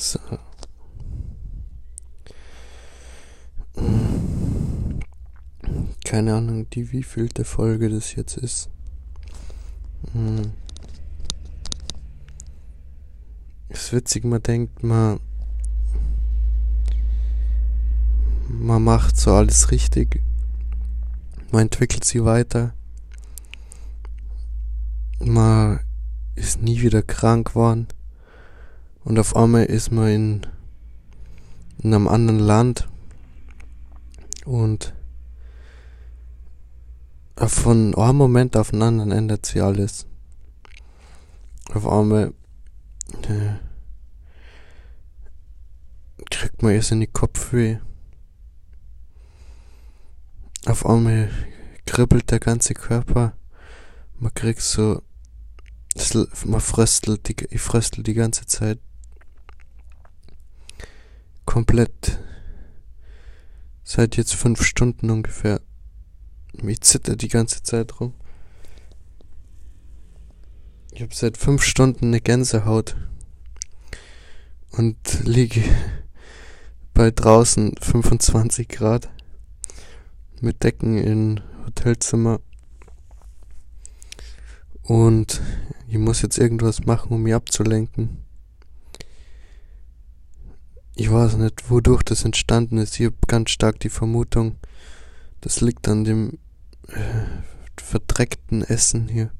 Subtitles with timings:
[0.00, 0.18] So.
[6.06, 8.70] Keine Ahnung, die wievielte Folge das jetzt ist.
[10.12, 10.52] Hm.
[13.68, 15.20] Ist witzig, man denkt, man,
[18.48, 20.22] man macht so alles richtig.
[21.52, 22.72] Man entwickelt sie weiter.
[25.18, 25.80] Man
[26.36, 27.86] ist nie wieder krank geworden.
[29.04, 30.46] Und auf einmal ist man in,
[31.78, 32.88] in einem anderen Land.
[34.44, 34.94] Und
[37.36, 40.06] von einem Moment auf den anderen ändert sich alles.
[41.72, 42.34] Auf einmal
[43.22, 43.54] äh,
[46.30, 47.78] kriegt man erst in die Kopfweh.
[50.66, 51.30] Auf einmal
[51.86, 53.32] kribbelt der ganze Körper.
[54.18, 55.02] Man kriegt so,
[56.44, 58.78] man fröstelt die, ich fröstel die ganze Zeit.
[61.50, 62.16] Komplett.
[63.82, 65.60] Seit jetzt fünf Stunden ungefähr.
[66.52, 68.14] Ich zitter die ganze Zeit rum.
[70.92, 72.94] Ich habe seit fünf Stunden eine Gänsehaut
[74.70, 75.64] und liege
[76.94, 79.10] bei draußen 25 Grad
[80.40, 82.38] mit Decken in Hotelzimmer
[84.84, 85.40] und
[85.88, 88.29] ich muss jetzt irgendwas machen, um mich abzulenken.
[91.00, 93.00] Ich weiß nicht, wodurch das entstanden ist.
[93.00, 94.56] Ich habe ganz stark die Vermutung,
[95.40, 96.38] das liegt an dem
[96.88, 97.24] äh,
[97.82, 99.30] verdreckten Essen hier.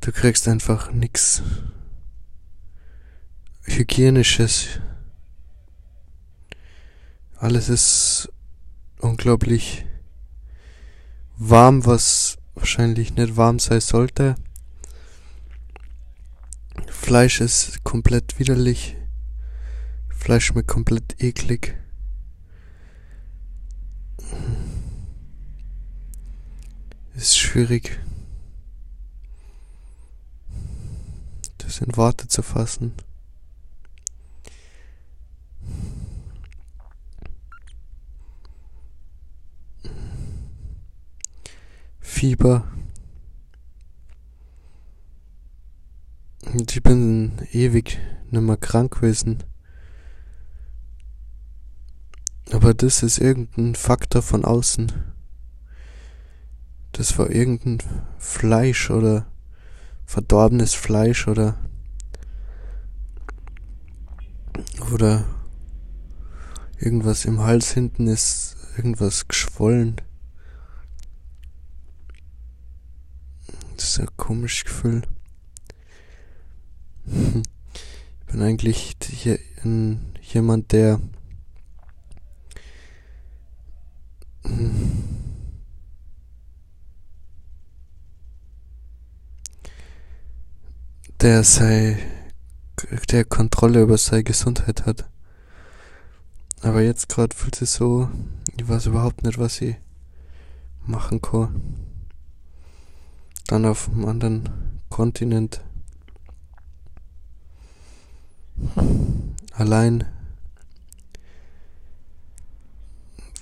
[0.00, 1.40] Du kriegst einfach nix
[3.62, 4.80] hygienisches.
[7.36, 8.28] Alles ist
[8.98, 9.86] unglaublich
[11.36, 14.34] warm, was wahrscheinlich nicht warm sein sollte.
[16.88, 18.96] Fleisch ist komplett widerlich.
[20.08, 21.76] Fleisch schmeckt komplett eklig.
[27.14, 27.98] Ist schwierig,
[31.58, 32.94] das in Worte zu fassen.
[42.00, 42.70] Fieber.
[46.52, 47.98] Ich bin ewig
[48.30, 49.44] nicht mehr krank gewesen.
[52.50, 54.92] Aber das ist irgendein Faktor von außen.
[56.92, 57.78] Das war irgendein
[58.18, 59.26] Fleisch oder
[60.06, 61.56] verdorbenes Fleisch oder
[64.92, 65.24] oder
[66.78, 70.00] irgendwas im Hals hinten ist irgendwas geschwollen.
[73.76, 75.02] Das ist ein komisches Gefühl.
[77.10, 79.38] Ich bin eigentlich hier
[80.22, 81.00] jemand, der
[91.20, 91.98] der sei
[93.10, 95.08] der Kontrolle über seine Gesundheit hat.
[96.62, 98.08] Aber jetzt gerade fühlt es so,
[98.56, 99.76] ich weiß überhaupt nicht, was ich
[100.86, 101.60] machen kann.
[103.46, 104.48] Dann auf einem anderen
[104.88, 105.62] Kontinent.
[109.52, 110.04] Allein.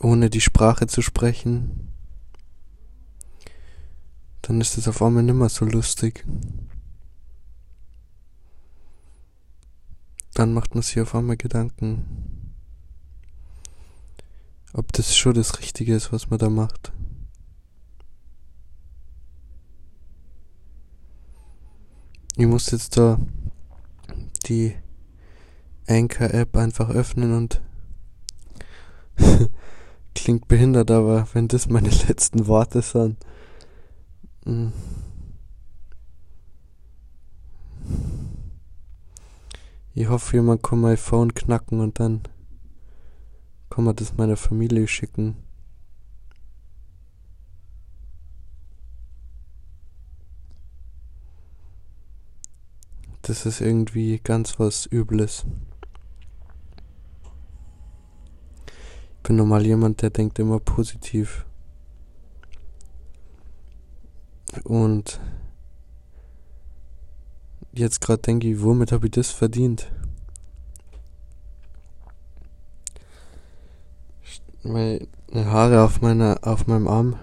[0.00, 1.92] Ohne die Sprache zu sprechen.
[4.42, 6.24] Dann ist es auf einmal nimmer so lustig.
[10.36, 12.54] dann macht man sich auf einmal Gedanken,
[14.74, 16.92] ob das schon das Richtige ist, was man da macht.
[22.36, 23.18] Ich muss jetzt da
[24.44, 24.76] die
[25.88, 27.62] Anchor-App einfach öffnen und
[30.14, 33.16] klingt behindert, aber wenn das meine letzten Worte sind.
[34.44, 34.72] Hm.
[39.94, 42.20] Ich hoffe, jemand kann mein Phone knacken und dann
[43.70, 45.36] kann man das meiner Familie schicken.
[53.22, 55.44] Das ist irgendwie ganz was Übles.
[59.26, 61.44] Bin normal jemand, der denkt immer positiv.
[64.62, 65.20] Und
[67.72, 69.90] jetzt gerade denke ich, womit habe ich das verdient?
[74.62, 77.18] Meine Haare auf meiner, auf meinem Arm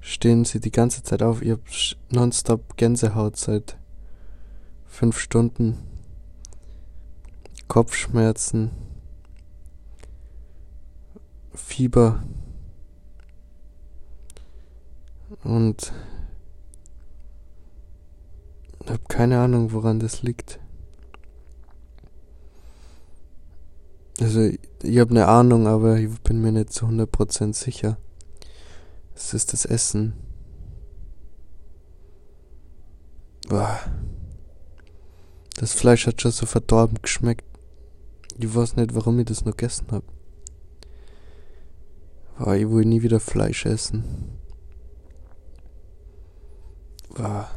[0.00, 1.40] stehen sie die ganze Zeit auf.
[1.40, 1.60] Ich hab
[2.10, 3.78] nonstop Gänsehaut seit
[4.86, 5.78] fünf Stunden.
[7.66, 8.81] Kopfschmerzen.
[11.54, 12.22] Fieber.
[15.44, 15.92] Und
[18.92, 20.60] habe keine Ahnung, woran das liegt.
[24.20, 24.50] Also,
[24.82, 27.96] ich habe eine Ahnung, aber ich bin mir nicht zu 100% sicher.
[29.14, 30.14] Es ist das Essen.
[33.48, 33.80] Boah.
[35.56, 37.44] Das Fleisch hat schon so verdorben geschmeckt.
[38.38, 40.06] Ich weiß nicht, warum ich das noch gegessen habe.
[42.38, 44.04] Boah, ich will nie wieder Fleisch essen.
[47.14, 47.48] Boah.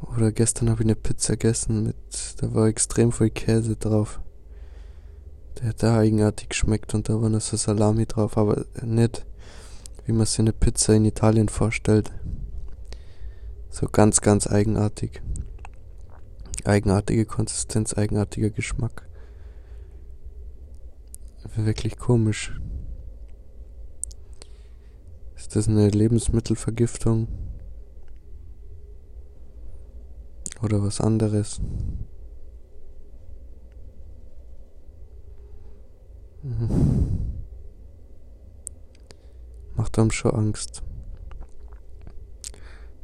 [0.00, 1.96] Oder gestern habe ich eine Pizza gegessen mit,
[2.38, 4.20] da war extrem viel Käse drauf.
[5.58, 9.24] Der hat da eigenartig geschmeckt und da war noch so Salami drauf, aber nicht
[10.04, 12.10] wie man sich eine Pizza in Italien vorstellt.
[13.70, 15.22] So ganz, ganz eigenartig.
[16.64, 19.08] Eigenartige Konsistenz, eigenartiger Geschmack.
[21.56, 22.52] Wirklich komisch.
[25.36, 27.28] Ist das eine Lebensmittelvergiftung?
[30.62, 31.60] Oder was anderes?
[36.42, 37.18] Mhm.
[39.74, 40.82] Macht einem schon Angst.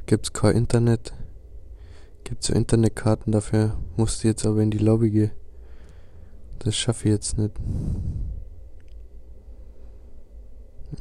[0.05, 1.13] Gibt's kein Internet?
[2.23, 3.77] Gibt's so Internetkarten dafür?
[3.95, 5.31] Musste jetzt aber in die Lobby gehen.
[6.59, 7.53] Das schaffe ich jetzt nicht.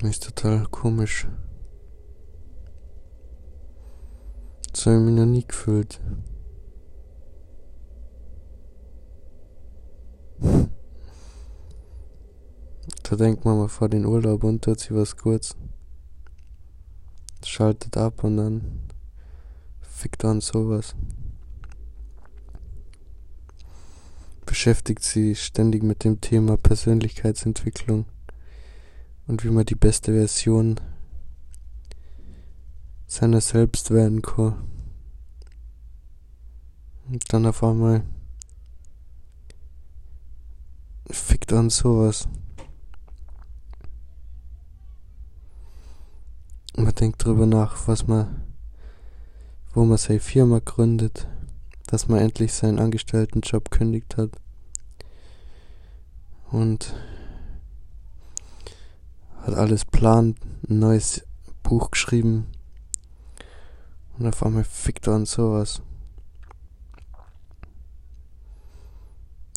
[0.02, 1.26] Ist total komisch.
[4.72, 6.00] Das habe ich mich noch nie gefühlt.
[13.02, 15.56] Da denkt man mal vor den Urlaub und tut sich was kurz.
[17.44, 18.80] Schaltet ab und dann
[19.80, 20.94] fickt an sowas.
[24.46, 28.06] Beschäftigt sie ständig mit dem Thema Persönlichkeitsentwicklung
[29.28, 30.80] und wie man die beste Version
[33.06, 34.56] seiner selbst werden kann.
[37.08, 38.02] Und dann auf einmal
[41.10, 42.28] fickt an sowas.
[46.78, 48.44] man denkt drüber nach, was man,
[49.74, 51.26] wo man seine Firma gründet,
[51.86, 54.30] dass man endlich seinen Angestelltenjob kündigt hat.
[56.50, 56.94] Und
[59.48, 61.24] hat alles plant, ein neues
[61.62, 62.46] Buch geschrieben.
[64.18, 65.80] Und auf einmal fickt er an sowas.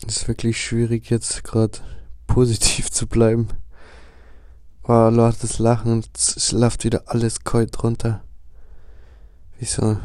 [0.08, 1.80] Es ist wirklich schwierig jetzt gerade
[2.26, 3.50] positiv zu bleiben.
[4.84, 8.24] Oh, Lord, das Lachen, es läuft wieder alles kalt runter.
[9.60, 9.98] Wieso?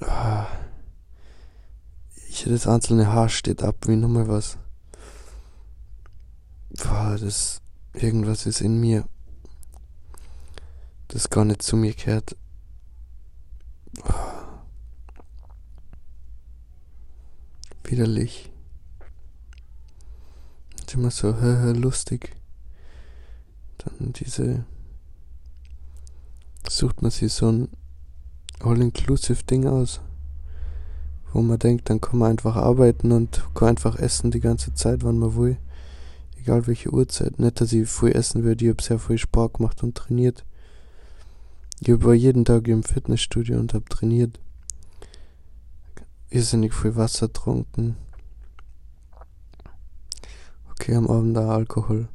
[0.00, 0.46] Oh.
[2.28, 4.58] Jedes einzelne Haar steht ab wie nochmal was.
[6.82, 7.60] Boah, das.
[7.94, 9.08] Irgendwas ist in mir.
[11.08, 12.36] Das gar nicht zu mir kehrt.
[17.84, 18.50] Widerlich
[20.96, 22.34] immer so lustig.
[23.78, 24.64] Dann diese
[26.68, 27.68] sucht man sich so ein
[28.60, 30.00] All-Inclusive-Ding aus,
[31.32, 35.04] wo man denkt, dann kann man einfach arbeiten und kann einfach essen die ganze Zeit,
[35.04, 35.58] wann man will.
[36.46, 37.40] Egal welche Uhrzeit.
[37.40, 40.44] Nicht, dass ich viel essen würde, ich habe sehr viel Sport gemacht und trainiert.
[41.80, 44.38] Ich war jeden Tag im Fitnessstudio und habe trainiert.
[46.30, 47.96] Irrsinnig viel Wasser getrunken.
[50.70, 52.08] Okay, am Abend auch Alkohol.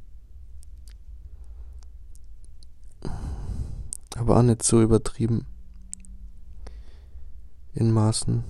[4.16, 5.46] Aber auch nicht so übertrieben.
[7.74, 8.46] In Maßen.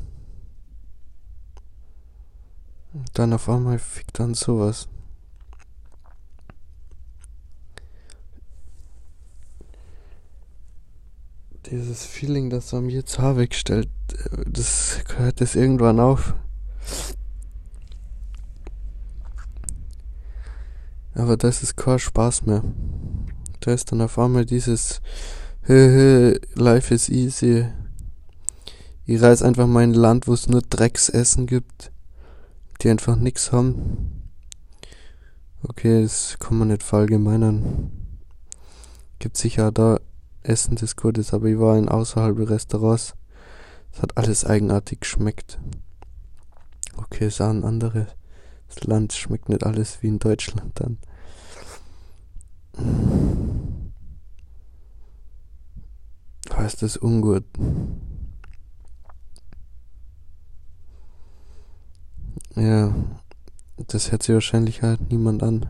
[2.94, 4.88] Und dann auf einmal fickt dann sowas.
[11.72, 13.88] Dieses Feeling, das er mir jetzt Haar wegstellt,
[14.46, 16.34] das hört es irgendwann auf.
[21.16, 22.62] Aber das ist kein Spaß mehr.
[23.62, 25.02] Da ist dann auf einmal dieses
[25.66, 27.66] Life is easy.
[29.06, 31.94] Ich reise einfach mal in ein Land, wo es nur Drecksessen gibt,
[32.82, 34.30] die einfach nichts haben.
[35.64, 37.92] Okay, das kann man nicht verallgemeinern.
[39.20, 40.02] Gibt sicher da
[40.44, 43.16] Essen des Gutes, aber ich war in außerhalb Restaurants.
[43.94, 45.60] Es hat alles eigenartig geschmeckt.
[46.98, 48.08] Okay, es ist ein anderes
[48.82, 50.98] Land, es schmeckt nicht alles wie in Deutschland dann.
[56.54, 57.44] Heißt das ungut?
[62.56, 62.94] Ja,
[63.88, 65.68] das hört sich wahrscheinlich halt niemand an.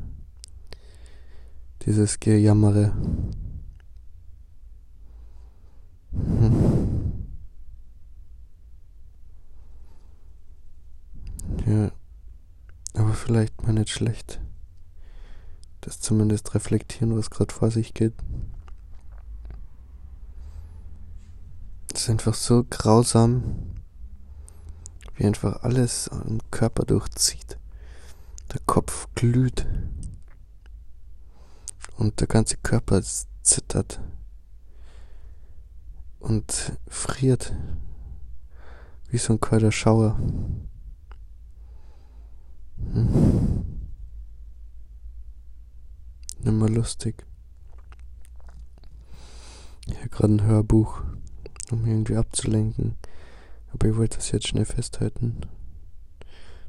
[1.86, 2.94] Dieses Gejammere.
[13.31, 14.41] Vielleicht mal nicht schlecht.
[15.79, 18.13] Das zumindest reflektieren, was gerade vor sich geht.
[21.88, 23.71] Das ist einfach so grausam,
[25.15, 27.57] wie einfach alles am Körper durchzieht.
[28.51, 29.65] Der Kopf glüht
[31.95, 33.01] und der ganze Körper
[33.43, 34.01] zittert
[36.19, 37.53] und friert
[39.07, 40.19] wie so ein kalter Schauer.
[46.51, 47.25] Nimmer lustig.
[49.88, 51.01] Ich habe gerade ein Hörbuch,
[51.72, 52.98] um irgendwie abzulenken.
[53.74, 55.38] Aber ich wollte das jetzt schnell festhalten.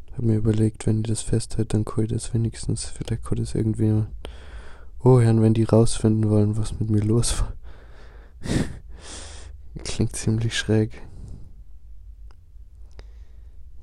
[0.07, 3.39] Ich habe mir überlegt, wenn die das festhält, dann kann ich das wenigstens, vielleicht kann
[3.39, 4.05] das irgendwie
[5.03, 7.53] Oh Herrn, wenn die rausfinden wollen, was mit mir los war.
[9.85, 11.03] Klingt ziemlich schräg.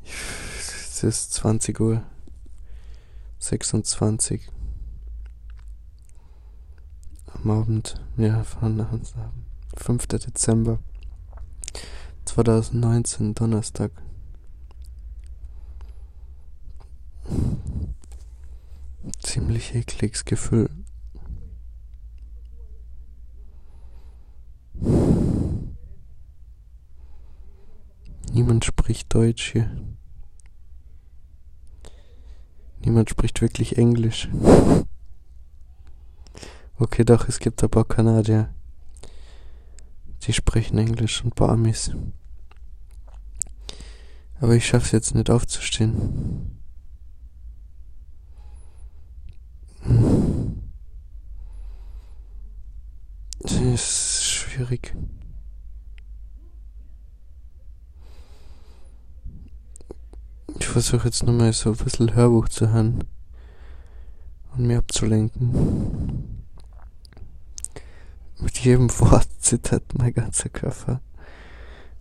[0.06, 2.04] Es ist 20 Uhr.
[3.40, 4.50] 26.
[7.42, 8.86] Am Abend, ja, von
[9.78, 10.08] 5.
[10.08, 10.80] Dezember
[12.26, 13.92] 2019, Donnerstag.
[19.20, 20.70] Ziemlich ekliges Gefühl.
[28.34, 29.72] Niemand spricht Deutsch hier.
[32.84, 34.28] Niemand spricht wirklich Englisch.
[36.82, 38.54] Okay, doch, es gibt ein paar Kanadier.
[40.22, 41.92] Die sprechen Englisch und paar Amis.
[44.40, 46.58] Aber ich schaff's jetzt nicht aufzustehen.
[53.42, 54.96] Das ist schwierig.
[60.58, 63.04] Ich versuche jetzt nochmal so ein bisschen Hörbuch zu hören
[64.56, 66.39] und mir abzulenken.
[68.40, 71.02] Mit jedem Wort zittert mein ganzer Körper.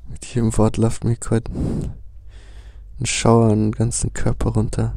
[0.09, 1.51] Mit jedem Wort läuft mir gerade
[3.01, 4.95] ein Schauer an den ganzen Körper runter.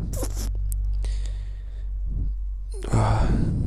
[2.91, 3.61] Oh.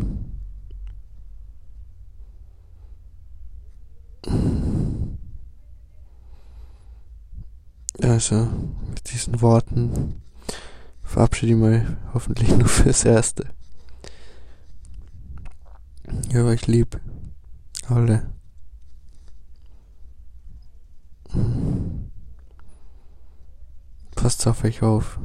[8.02, 8.48] Also,
[8.90, 10.20] mit diesen Worten
[11.02, 13.46] verabschiede ich mal hoffentlich nur fürs Erste.
[16.28, 17.00] Ich habe euch lieb.
[17.88, 18.30] Alle.
[24.14, 25.18] Passt auf euch auf.